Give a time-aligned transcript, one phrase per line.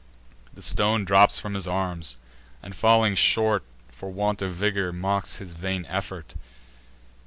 [0.51, 2.17] The stone drops from his arms,
[2.63, 6.33] and, falling short For want of vigour, mocks his vain effort.